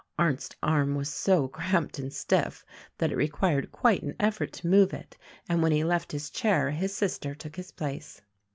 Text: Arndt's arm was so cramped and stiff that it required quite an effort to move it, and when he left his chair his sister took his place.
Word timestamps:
Arndt's 0.17 0.49
arm 0.63 0.95
was 0.95 1.09
so 1.13 1.47
cramped 1.47 1.99
and 1.99 2.11
stiff 2.11 2.65
that 2.97 3.11
it 3.11 3.15
required 3.15 3.71
quite 3.71 4.01
an 4.01 4.15
effort 4.19 4.51
to 4.53 4.65
move 4.67 4.93
it, 4.95 5.15
and 5.47 5.61
when 5.61 5.71
he 5.71 5.83
left 5.83 6.11
his 6.11 6.31
chair 6.31 6.71
his 6.71 6.91
sister 6.91 7.35
took 7.35 7.55
his 7.55 7.69
place. 7.69 8.19